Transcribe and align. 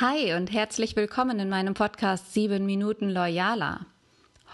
Hi 0.00 0.32
und 0.32 0.50
herzlich 0.50 0.96
willkommen 0.96 1.38
in 1.38 1.50
meinem 1.50 1.74
Podcast 1.74 2.32
7 2.32 2.64
Minuten 2.64 3.10
Loyaler. 3.10 3.84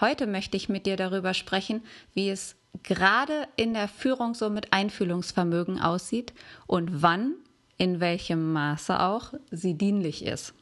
Heute 0.01 0.27
möchte 0.27 0.57
ich 0.57 0.69
mit 0.69 0.85
dir 0.85 0.97
darüber 0.97 1.33
sprechen, 1.33 1.85
wie 2.13 2.29
es 2.29 2.57
gerade 2.83 3.47
in 3.55 3.73
der 3.73 3.87
Führung 3.87 4.35
so 4.35 4.51
mit 4.51 4.73
Einfühlungsvermögen 4.73 5.81
aussieht 5.81 6.33
und 6.67 7.03
wann, 7.03 7.35
in 7.77 8.01
welchem 8.01 8.53
Maße 8.53 8.99
auch, 9.01 9.33
sie 9.53 9.75
dienlich 9.75 10.25
ist. 10.25 10.55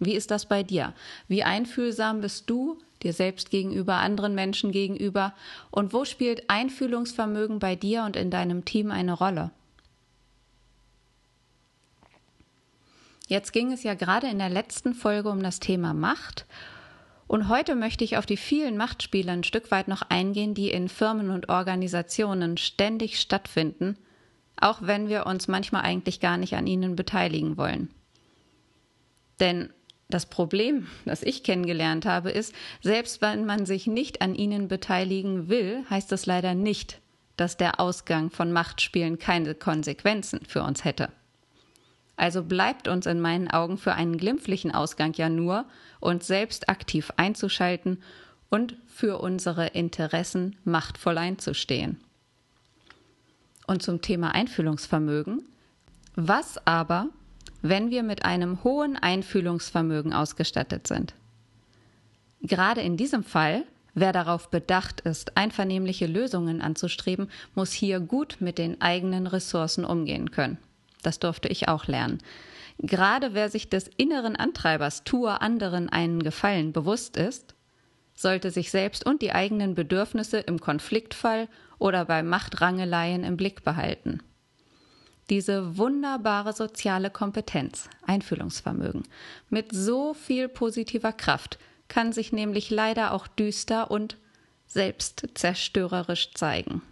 Wie 0.00 0.14
ist 0.14 0.32
das 0.32 0.46
bei 0.46 0.64
dir? 0.64 0.92
Wie 1.28 1.44
einfühlsam 1.44 2.20
bist 2.20 2.50
du 2.50 2.78
dir 3.04 3.12
selbst 3.12 3.50
gegenüber, 3.50 3.94
anderen 3.94 4.34
Menschen 4.34 4.72
gegenüber? 4.72 5.34
Und 5.70 5.92
wo 5.92 6.04
spielt 6.04 6.50
Einfühlungsvermögen 6.50 7.60
bei 7.60 7.76
dir 7.76 8.02
und 8.02 8.16
in 8.16 8.30
deinem 8.30 8.64
Team 8.64 8.90
eine 8.90 9.12
Rolle? 9.12 9.52
Jetzt 13.26 13.52
ging 13.52 13.72
es 13.72 13.82
ja 13.82 13.94
gerade 13.94 14.28
in 14.28 14.38
der 14.38 14.50
letzten 14.50 14.94
Folge 14.94 15.30
um 15.30 15.42
das 15.42 15.58
Thema 15.58 15.94
Macht. 15.94 16.44
Und 17.26 17.48
heute 17.48 17.74
möchte 17.74 18.04
ich 18.04 18.18
auf 18.18 18.26
die 18.26 18.36
vielen 18.36 18.76
Machtspiele 18.76 19.32
ein 19.32 19.44
Stück 19.44 19.70
weit 19.70 19.88
noch 19.88 20.02
eingehen, 20.02 20.52
die 20.54 20.70
in 20.70 20.90
Firmen 20.90 21.30
und 21.30 21.48
Organisationen 21.48 22.58
ständig 22.58 23.18
stattfinden, 23.18 23.96
auch 24.60 24.82
wenn 24.82 25.08
wir 25.08 25.26
uns 25.26 25.48
manchmal 25.48 25.82
eigentlich 25.82 26.20
gar 26.20 26.36
nicht 26.36 26.54
an 26.54 26.66
ihnen 26.66 26.96
beteiligen 26.96 27.56
wollen. 27.56 27.88
Denn 29.40 29.70
das 30.10 30.26
Problem, 30.26 30.86
das 31.06 31.22
ich 31.22 31.42
kennengelernt 31.42 32.04
habe, 32.04 32.30
ist, 32.30 32.54
selbst 32.82 33.22
wenn 33.22 33.46
man 33.46 33.64
sich 33.64 33.86
nicht 33.86 34.20
an 34.20 34.34
ihnen 34.34 34.68
beteiligen 34.68 35.48
will, 35.48 35.82
heißt 35.88 36.12
das 36.12 36.26
leider 36.26 36.54
nicht, 36.54 37.00
dass 37.38 37.56
der 37.56 37.80
Ausgang 37.80 38.30
von 38.30 38.52
Machtspielen 38.52 39.18
keine 39.18 39.54
Konsequenzen 39.54 40.40
für 40.46 40.62
uns 40.62 40.84
hätte. 40.84 41.08
Also 42.16 42.42
bleibt 42.42 42.88
uns 42.88 43.06
in 43.06 43.20
meinen 43.20 43.50
Augen 43.50 43.76
für 43.76 43.94
einen 43.94 44.16
glimpflichen 44.18 44.72
Ausgang 44.72 45.14
ja 45.14 45.28
nur, 45.28 45.64
uns 46.00 46.26
selbst 46.26 46.68
aktiv 46.68 47.12
einzuschalten 47.16 47.98
und 48.50 48.76
für 48.86 49.18
unsere 49.18 49.68
Interessen 49.68 50.56
machtvoll 50.64 51.18
einzustehen. 51.18 52.00
Und 53.66 53.82
zum 53.82 54.00
Thema 54.02 54.34
Einfühlungsvermögen. 54.34 55.42
Was 56.14 56.64
aber, 56.66 57.08
wenn 57.62 57.90
wir 57.90 58.02
mit 58.02 58.24
einem 58.24 58.62
hohen 58.62 58.96
Einfühlungsvermögen 58.96 60.12
ausgestattet 60.12 60.86
sind? 60.86 61.14
Gerade 62.42 62.82
in 62.82 62.96
diesem 62.96 63.24
Fall, 63.24 63.64
wer 63.94 64.12
darauf 64.12 64.50
bedacht 64.50 65.00
ist, 65.00 65.36
einvernehmliche 65.36 66.06
Lösungen 66.06 66.60
anzustreben, 66.60 67.30
muss 67.54 67.72
hier 67.72 68.00
gut 68.00 68.36
mit 68.38 68.58
den 68.58 68.80
eigenen 68.82 69.26
Ressourcen 69.26 69.84
umgehen 69.84 70.30
können. 70.30 70.58
Das 71.04 71.20
durfte 71.20 71.48
ich 71.48 71.68
auch 71.68 71.86
lernen. 71.86 72.18
Gerade 72.78 73.34
wer 73.34 73.50
sich 73.50 73.68
des 73.68 73.88
inneren 73.96 74.34
Antreibers, 74.34 75.04
tue 75.04 75.40
anderen 75.40 75.88
einen 75.88 76.22
Gefallen 76.22 76.72
bewusst 76.72 77.16
ist, 77.16 77.54
sollte 78.14 78.50
sich 78.50 78.70
selbst 78.70 79.06
und 79.06 79.22
die 79.22 79.32
eigenen 79.32 79.74
Bedürfnisse 79.74 80.38
im 80.38 80.60
Konfliktfall 80.60 81.48
oder 81.78 82.04
bei 82.04 82.22
Machtrangeleien 82.22 83.22
im 83.22 83.36
Blick 83.36 83.64
behalten. 83.64 84.20
Diese 85.30 85.78
wunderbare 85.78 86.52
soziale 86.52 87.10
Kompetenz, 87.10 87.88
Einfühlungsvermögen, 88.06 89.04
mit 89.50 89.72
so 89.72 90.14
viel 90.14 90.48
positiver 90.48 91.12
Kraft 91.12 91.58
kann 91.88 92.12
sich 92.12 92.32
nämlich 92.32 92.70
leider 92.70 93.12
auch 93.12 93.26
düster 93.26 93.90
und 93.90 94.16
selbstzerstörerisch 94.66 96.32
zeigen. 96.34 96.82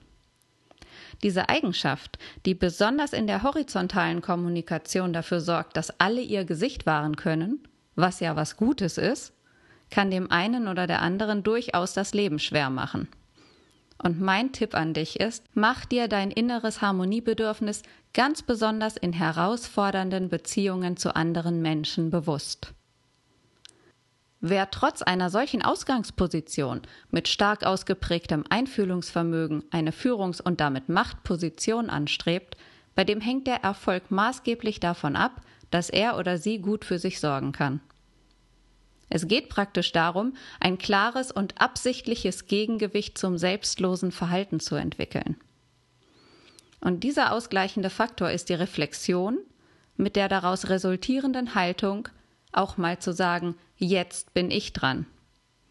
Diese 1.22 1.48
Eigenschaft, 1.48 2.18
die 2.46 2.54
besonders 2.54 3.12
in 3.12 3.26
der 3.26 3.42
horizontalen 3.42 4.22
Kommunikation 4.22 5.12
dafür 5.12 5.40
sorgt, 5.40 5.76
dass 5.76 6.00
alle 6.00 6.20
ihr 6.20 6.44
Gesicht 6.44 6.86
wahren 6.86 7.16
können, 7.16 7.60
was 7.94 8.20
ja 8.20 8.34
was 8.36 8.56
Gutes 8.56 8.98
ist, 8.98 9.32
kann 9.90 10.10
dem 10.10 10.30
einen 10.30 10.68
oder 10.68 10.86
der 10.86 11.02
anderen 11.02 11.42
durchaus 11.42 11.92
das 11.92 12.14
Leben 12.14 12.38
schwer 12.38 12.70
machen. 12.70 13.08
Und 14.02 14.20
mein 14.20 14.50
Tipp 14.50 14.74
an 14.74 14.94
dich 14.94 15.20
ist, 15.20 15.44
mach 15.54 15.84
dir 15.84 16.08
dein 16.08 16.32
inneres 16.32 16.80
Harmoniebedürfnis 16.80 17.82
ganz 18.14 18.42
besonders 18.42 18.96
in 18.96 19.12
herausfordernden 19.12 20.28
Beziehungen 20.28 20.96
zu 20.96 21.14
anderen 21.14 21.62
Menschen 21.62 22.10
bewusst. 22.10 22.74
Wer 24.44 24.72
trotz 24.72 25.02
einer 25.02 25.30
solchen 25.30 25.62
Ausgangsposition 25.62 26.82
mit 27.12 27.28
stark 27.28 27.64
ausgeprägtem 27.64 28.42
Einfühlungsvermögen 28.50 29.62
eine 29.70 29.92
Führungs- 29.92 30.42
und 30.42 30.60
damit 30.60 30.88
Machtposition 30.88 31.88
anstrebt, 31.88 32.56
bei 32.96 33.04
dem 33.04 33.20
hängt 33.20 33.46
der 33.46 33.62
Erfolg 33.62 34.10
maßgeblich 34.10 34.80
davon 34.80 35.14
ab, 35.14 35.42
dass 35.70 35.90
er 35.90 36.18
oder 36.18 36.38
sie 36.38 36.58
gut 36.58 36.84
für 36.84 36.98
sich 36.98 37.20
sorgen 37.20 37.52
kann. 37.52 37.80
Es 39.08 39.28
geht 39.28 39.48
praktisch 39.48 39.92
darum, 39.92 40.34
ein 40.58 40.76
klares 40.76 41.30
und 41.30 41.60
absichtliches 41.60 42.46
Gegengewicht 42.46 43.16
zum 43.16 43.38
selbstlosen 43.38 44.10
Verhalten 44.10 44.58
zu 44.58 44.74
entwickeln. 44.74 45.36
Und 46.80 47.04
dieser 47.04 47.32
ausgleichende 47.32 47.90
Faktor 47.90 48.32
ist 48.32 48.48
die 48.48 48.54
Reflexion 48.54 49.38
mit 49.96 50.16
der 50.16 50.28
daraus 50.28 50.68
resultierenden 50.68 51.54
Haltung, 51.54 52.08
auch 52.52 52.76
mal 52.76 52.98
zu 52.98 53.12
sagen, 53.12 53.56
jetzt 53.76 54.34
bin 54.34 54.50
ich 54.50 54.72
dran. 54.72 55.06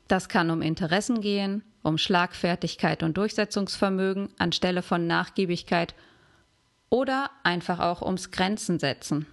Das 0.08 0.30
kann 0.30 0.52
um 0.52 0.62
Interessen 0.62 1.22
gehen, 1.22 1.64
um 1.84 1.98
Schlagfertigkeit 1.98 3.04
und 3.04 3.18
Durchsetzungsvermögen 3.18 4.30
anstelle 4.38 4.82
von 4.82 5.08
Nachgiebigkeit 5.08 5.96
oder 6.90 7.30
einfach 7.44 7.80
auch 7.80 8.02
ums 8.02 8.32
Grenzen 8.32 8.78
setzen. 8.78 9.26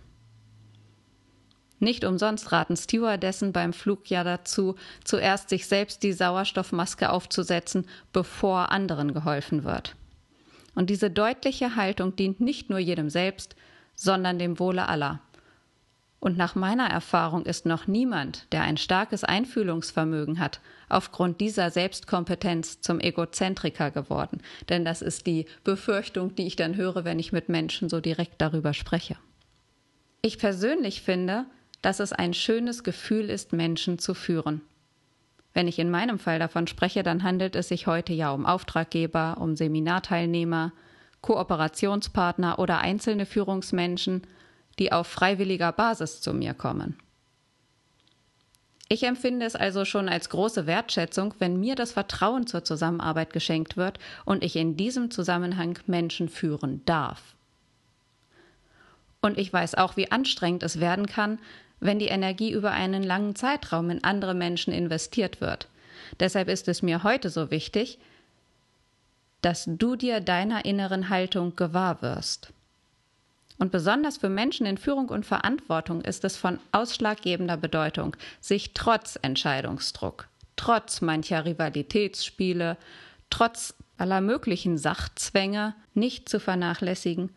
Nicht 1.81 2.05
umsonst 2.05 2.51
raten 2.51 2.77
Stewardessen 2.77 3.53
beim 3.53 3.73
Flug 3.73 4.11
ja 4.11 4.25
dazu, 4.25 4.75
zuerst 5.05 5.49
sich 5.49 5.67
selbst 5.67 6.03
die 6.03 6.13
Sauerstoffmaske 6.13 7.11
aufzusetzen, 7.11 7.87
bevor 8.13 8.73
anderen 8.73 9.15
geholfen 9.15 9.65
wird. 9.65 9.95
Und 10.75 10.91
diese 10.91 11.11
deutliche 11.11 11.77
Haltung 11.77 12.17
dient 12.17 12.41
nicht 12.41 12.71
nur 12.71 12.79
jedem 12.79 13.11
selbst, 13.11 13.55
sondern 13.95 14.39
dem 14.39 14.59
Wohle 14.59 14.89
aller. 14.89 15.21
Und 16.21 16.37
nach 16.37 16.57
meiner 16.57 16.89
Erfahrung 16.89 17.47
ist 17.47 17.65
noch 17.65 17.87
niemand, 17.87 18.47
der 18.51 18.63
ein 18.63 18.77
starkes 18.77 19.23
Einfühlungsvermögen 19.23 20.41
hat, 20.41 20.61
aufgrund 20.89 21.41
dieser 21.41 21.71
Selbstkompetenz 21.71 22.81
zum 22.81 22.99
Egozentriker 22.99 23.93
geworden. 23.93 24.41
Denn 24.69 24.85
das 24.85 25.01
ist 25.01 25.27
die 25.29 25.47
Befürchtung, 25.63 26.35
die 26.35 26.47
ich 26.47 26.57
dann 26.57 26.77
höre, 26.77 27.05
wenn 27.05 27.21
ich 27.21 27.33
mit 27.33 27.49
Menschen 27.49 27.89
so 27.89 28.01
direkt 28.01 28.41
darüber 28.41 28.75
spreche. 28.75 29.17
Ich 30.21 30.39
persönlich 30.39 31.03
finde, 31.03 31.47
dass 31.83 32.01
es 32.01 32.13
ein 32.13 32.35
schönes 32.35 32.83
Gefühl 32.83 33.31
ist, 33.31 33.53
Menschen 33.53 34.01
zu 34.01 34.15
führen. 34.15 34.63
Wenn 35.55 35.69
ich 35.69 35.79
in 35.79 35.91
meinem 35.91 36.19
Fall 36.19 36.41
davon 36.41 36.67
spreche, 36.67 37.05
dann 37.05 37.23
handelt 37.23 37.55
es 37.55 37.69
sich 37.69 37.87
heute 37.87 38.13
ja 38.13 38.33
um 38.33 38.45
Auftraggeber, 38.45 39.37
um 39.39 39.55
Seminarteilnehmer, 39.55 40.73
Kooperationspartner 41.21 42.59
oder 42.59 42.79
einzelne 42.79 43.25
Führungsmenschen– 43.25 44.23
die 44.79 44.93
auf 44.93 45.07
freiwilliger 45.07 45.73
Basis 45.73 46.21
zu 46.21 46.33
mir 46.33 46.55
kommen. 46.55 46.99
Ich 48.91 49.03
empfinde 49.03 49.45
es 49.45 49.55
also 49.55 49.85
schon 49.85 50.09
als 50.09 50.31
große 50.31 50.67
Wertschätzung, 50.67 51.35
wenn 51.39 51.61
mir 51.61 51.75
das 51.75 51.93
Vertrauen 51.93 52.47
zur 52.47 52.65
Zusammenarbeit 52.65 53.33
geschenkt 53.35 53.77
wird 53.77 53.99
und 54.25 54.43
ich 54.43 54.57
in 54.57 54.77
diesem 54.77 55.11
Zusammenhang 55.11 55.79
Menschen 55.87 56.31
führen 56.31 56.83
darf. 56.87 57.35
Und 59.21 59.37
ich 59.37 59.53
weiß 59.53 59.75
auch, 59.75 59.97
wie 59.97 60.11
anstrengend 60.11 60.63
es 60.63 60.81
werden 60.81 61.07
kann, 61.07 61.39
wenn 61.81 61.99
die 61.99 62.09
Energie 62.09 62.51
über 62.51 62.71
einen 62.71 63.03
langen 63.03 63.37
Zeitraum 63.37 63.91
in 63.91 64.05
andere 64.05 64.35
Menschen 64.35 64.73
investiert 64.73 65.41
wird. 65.41 65.69
Deshalb 66.19 66.49
ist 66.49 66.67
es 66.69 66.83
mir 66.83 67.03
heute 67.03 67.29
so 67.29 67.51
wichtig, 67.51 67.99
dass 69.43 69.65
du 69.67 69.97
dir 69.97 70.21
deiner 70.21 70.65
inneren 70.65 71.11
Haltung 71.11 71.57
gewahr 71.57 72.01
wirst. 72.03 72.53
Und 73.59 73.73
besonders 73.73 74.19
für 74.19 74.29
Menschen 74.29 74.67
in 74.67 74.79
Führung 74.79 75.09
und 75.09 75.27
Verantwortung 75.27 76.01
ist 76.03 76.25
es 76.25 76.37
von 76.37 76.61
ausschlaggebender 76.71 77.57
Bedeutung, 77.57 78.17
sich 78.41 78.73
trotz 78.73 79.19
Entscheidungsdruck, 79.21 80.29
trotz 80.57 81.01
mancher 81.01 81.45
Rivalitätsspiele, 81.45 82.77
trotz 83.31 83.75
aller 83.97 84.21
möglichen 84.21 84.79
Sachzwänge 84.79 85.75
nicht 85.95 86.29
zu 86.29 86.39
vernachlässigen 86.39 87.31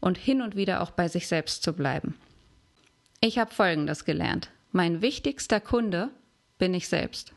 und 0.00 0.16
hin 0.16 0.40
und 0.40 0.56
wieder 0.56 0.80
auch 0.80 0.90
bei 0.90 1.08
sich 1.08 1.28
selbst 1.28 1.62
zu 1.62 1.74
bleiben. 1.74 2.14
Ich 3.20 3.38
habe 3.38 3.52
Folgendes 3.52 4.04
gelernt. 4.04 4.50
Mein 4.72 5.02
wichtigster 5.02 5.60
Kunde 5.60 6.10
bin 6.58 6.74
ich 6.74 6.88
selbst. 6.88 7.32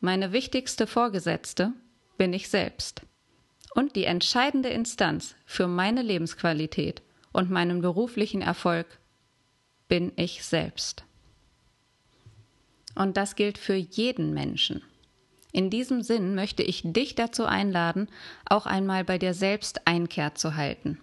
Meine 0.00 0.32
wichtigste 0.32 0.86
Vorgesetzte 0.86 1.72
bin 2.16 2.32
ich 2.32 2.48
selbst. 2.48 3.02
Und 3.74 3.96
die 3.96 4.04
entscheidende 4.04 4.68
Instanz 4.68 5.34
für 5.44 5.66
meine 5.66 6.02
Lebensqualität 6.02 7.02
und 7.32 7.50
meinen 7.50 7.80
beruflichen 7.80 8.42
Erfolg 8.42 8.86
bin 9.88 10.12
ich 10.16 10.44
selbst. 10.44 11.04
Und 12.94 13.16
das 13.16 13.36
gilt 13.36 13.58
für 13.58 13.74
jeden 13.74 14.34
Menschen. 14.34 14.82
In 15.52 15.68
diesem 15.68 16.02
Sinn 16.02 16.34
möchte 16.34 16.62
ich 16.62 16.82
dich 16.82 17.14
dazu 17.14 17.44
einladen, 17.44 18.08
auch 18.46 18.66
einmal 18.66 19.04
bei 19.04 19.18
dir 19.18 19.34
selbst 19.34 19.86
Einkehr 19.86 20.34
zu 20.34 20.56
halten. 20.56 20.98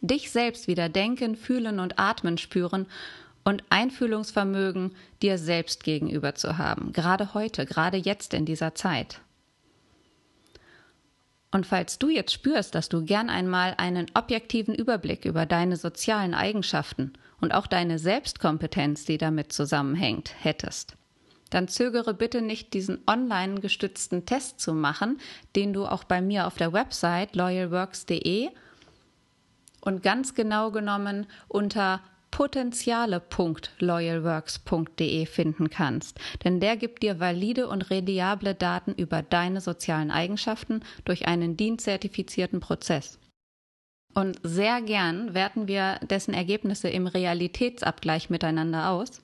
Dich 0.00 0.30
selbst 0.30 0.68
wieder 0.68 0.88
denken, 0.88 1.36
fühlen 1.36 1.78
und 1.80 1.98
atmen 1.98 2.38
spüren 2.38 2.86
und 3.44 3.64
Einfühlungsvermögen 3.70 4.94
dir 5.22 5.38
selbst 5.38 5.84
gegenüber 5.84 6.34
zu 6.34 6.58
haben, 6.58 6.92
gerade 6.92 7.34
heute, 7.34 7.66
gerade 7.66 7.96
jetzt 7.96 8.34
in 8.34 8.44
dieser 8.44 8.74
Zeit. 8.74 9.20
Und 11.50 11.66
falls 11.66 11.98
du 11.98 12.10
jetzt 12.10 12.32
spürst, 12.32 12.74
dass 12.74 12.88
du 12.88 13.04
gern 13.04 13.30
einmal 13.30 13.74
einen 13.78 14.06
objektiven 14.14 14.74
Überblick 14.74 15.24
über 15.24 15.46
deine 15.46 15.76
sozialen 15.76 16.34
Eigenschaften 16.34 17.14
und 17.40 17.52
auch 17.52 17.66
deine 17.66 17.98
Selbstkompetenz, 17.98 19.06
die 19.06 19.16
damit 19.16 19.52
zusammenhängt, 19.52 20.34
hättest, 20.40 20.96
dann 21.50 21.68
zögere 21.68 22.12
bitte 22.12 22.42
nicht, 22.42 22.74
diesen 22.74 23.00
online 23.06 23.60
gestützten 23.60 24.26
Test 24.26 24.60
zu 24.60 24.74
machen, 24.74 25.18
den 25.56 25.72
du 25.72 25.86
auch 25.86 26.04
bei 26.04 26.20
mir 26.20 26.46
auf 26.46 26.56
der 26.56 26.74
Website 26.74 27.34
loyalworks.de 27.34 28.50
und 29.80 30.02
ganz 30.02 30.34
genau 30.34 30.70
genommen 30.70 31.26
unter 31.48 32.02
potenziale.loyalworks.de 32.30 35.26
finden 35.26 35.70
kannst, 35.70 36.18
denn 36.44 36.60
der 36.60 36.76
gibt 36.76 37.02
dir 37.02 37.20
valide 37.20 37.68
und 37.68 37.90
reliable 37.90 38.54
Daten 38.54 38.94
über 38.94 39.22
deine 39.22 39.60
sozialen 39.60 40.10
Eigenschaften 40.10 40.80
durch 41.04 41.26
einen 41.26 41.56
DIN-zertifizierten 41.56 42.60
Prozess. 42.60 43.18
Und 44.14 44.40
sehr 44.42 44.82
gern 44.82 45.34
werten 45.34 45.68
wir 45.68 46.00
dessen 46.02 46.34
Ergebnisse 46.34 46.88
im 46.88 47.06
Realitätsabgleich 47.06 48.30
miteinander 48.30 48.90
aus. 48.90 49.22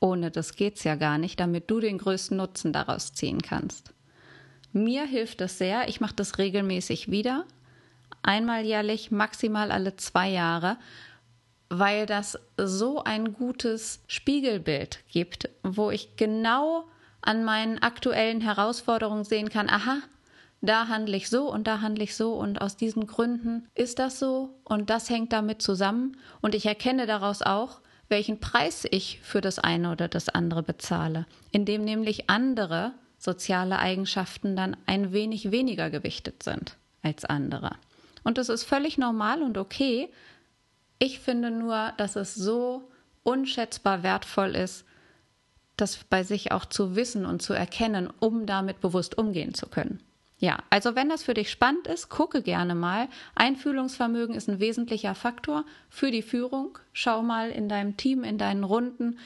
Ohne 0.00 0.30
das 0.30 0.56
geht's 0.56 0.84
ja 0.84 0.96
gar 0.96 1.18
nicht, 1.18 1.40
damit 1.40 1.70
du 1.70 1.80
den 1.80 1.98
größten 1.98 2.36
Nutzen 2.36 2.72
daraus 2.72 3.14
ziehen 3.14 3.40
kannst. 3.40 3.94
Mir 4.72 5.06
hilft 5.06 5.40
es 5.40 5.56
sehr, 5.56 5.88
ich 5.88 6.00
mache 6.00 6.14
das 6.14 6.36
regelmäßig 6.36 7.10
wieder, 7.10 7.46
einmal 8.22 8.64
jährlich, 8.64 9.10
maximal 9.10 9.70
alle 9.70 9.96
zwei 9.96 10.28
Jahre, 10.28 10.76
weil 11.68 12.06
das 12.06 12.38
so 12.56 13.02
ein 13.02 13.32
gutes 13.32 14.00
Spiegelbild 14.06 15.00
gibt, 15.08 15.48
wo 15.62 15.90
ich 15.90 16.16
genau 16.16 16.84
an 17.20 17.44
meinen 17.44 17.78
aktuellen 17.82 18.40
Herausforderungen 18.40 19.24
sehen 19.24 19.48
kann, 19.48 19.68
aha, 19.68 19.98
da 20.60 20.88
handle 20.88 21.16
ich 21.16 21.28
so 21.28 21.50
und 21.50 21.66
da 21.66 21.80
handle 21.80 22.04
ich 22.04 22.16
so 22.16 22.34
und 22.34 22.60
aus 22.60 22.76
diesen 22.76 23.06
Gründen 23.06 23.68
ist 23.74 23.98
das 23.98 24.18
so 24.18 24.54
und 24.64 24.90
das 24.90 25.10
hängt 25.10 25.32
damit 25.32 25.60
zusammen 25.60 26.16
und 26.40 26.54
ich 26.54 26.66
erkenne 26.66 27.06
daraus 27.06 27.42
auch, 27.42 27.80
welchen 28.08 28.40
Preis 28.40 28.86
ich 28.90 29.20
für 29.22 29.40
das 29.40 29.58
eine 29.58 29.90
oder 29.90 30.08
das 30.08 30.28
andere 30.28 30.62
bezahle, 30.62 31.26
indem 31.50 31.84
nämlich 31.84 32.30
andere 32.30 32.92
soziale 33.18 33.78
Eigenschaften 33.78 34.56
dann 34.56 34.76
ein 34.86 35.12
wenig 35.12 35.50
weniger 35.50 35.90
gewichtet 35.90 36.42
sind 36.42 36.76
als 37.02 37.24
andere. 37.24 37.72
Und 38.22 38.38
das 38.38 38.48
ist 38.48 38.64
völlig 38.64 38.98
normal 38.98 39.42
und 39.42 39.58
okay, 39.58 40.08
ich 40.98 41.20
finde 41.20 41.50
nur, 41.50 41.92
dass 41.96 42.16
es 42.16 42.34
so 42.34 42.88
unschätzbar 43.22 44.02
wertvoll 44.02 44.54
ist, 44.54 44.84
das 45.76 46.04
bei 46.04 46.22
sich 46.22 46.52
auch 46.52 46.64
zu 46.64 46.96
wissen 46.96 47.26
und 47.26 47.42
zu 47.42 47.52
erkennen, 47.52 48.08
um 48.18 48.46
damit 48.46 48.80
bewusst 48.80 49.18
umgehen 49.18 49.52
zu 49.52 49.66
können. 49.66 50.00
Ja, 50.38 50.58
also 50.68 50.94
wenn 50.94 51.08
das 51.08 51.22
für 51.22 51.34
dich 51.34 51.50
spannend 51.50 51.86
ist, 51.86 52.10
gucke 52.10 52.42
gerne 52.42 52.74
mal. 52.74 53.08
Einfühlungsvermögen 53.34 54.34
ist 54.34 54.48
ein 54.48 54.60
wesentlicher 54.60 55.14
Faktor 55.14 55.64
für 55.88 56.10
die 56.10 56.22
Führung. 56.22 56.78
Schau 56.92 57.22
mal 57.22 57.50
in 57.50 57.68
deinem 57.68 57.96
Team, 57.96 58.22
in 58.22 58.36
deinen 58.36 58.64
Runden 58.64 59.18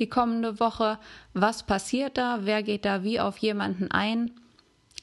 die 0.00 0.08
kommende 0.08 0.58
Woche, 0.60 0.98
was 1.34 1.62
passiert 1.62 2.18
da, 2.18 2.40
wer 2.42 2.62
geht 2.62 2.84
da 2.84 3.02
wie 3.02 3.20
auf 3.20 3.38
jemanden 3.38 3.90
ein 3.90 4.32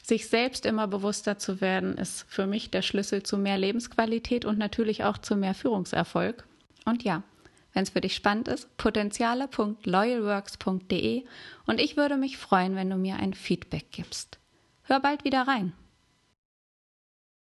sich 0.04 0.28
selbst 0.28 0.66
immer 0.66 0.88
bewusster 0.88 1.38
zu 1.40 1.62
werden, 1.62 1.98
ist 1.98 2.26
für 2.28 2.46
mich 2.46 2.70
der 2.70 2.82
Schlüssel 2.82 3.24
zu 3.24 3.38
mehr 3.38 3.58
Lebensqualität 3.58 4.44
und 4.44 4.58
natürlich 4.58 5.06
auch 5.06 5.18
zu 5.18 5.38
mehr 5.38 5.54
Führungserfolg. 5.54 6.46
Und 6.86 7.04
ja, 7.04 7.24
wenn 7.72 7.84
es 7.84 7.92
für 7.92 8.02
dich 8.02 8.14
spannend 8.14 8.50
ist, 8.50 8.76
potenziale.loyalworks.de 8.78 11.24
und 11.66 11.80
ich 11.80 11.96
würde 11.98 12.18
mich 12.18 12.38
freuen, 12.38 12.76
wenn 12.76 12.90
du 12.90 12.98
mir 12.98 13.16
ein 13.16 13.34
Feedback 13.34 13.86
gibst. 13.92 14.40
Hör 14.84 15.00
bald 15.00 15.24
wieder 15.24 15.48
rein. 15.48 15.72